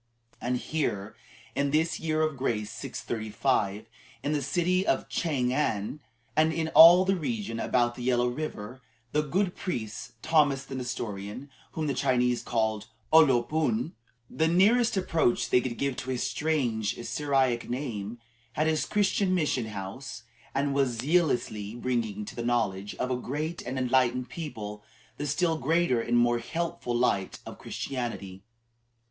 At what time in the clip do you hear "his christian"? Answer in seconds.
18.65-19.35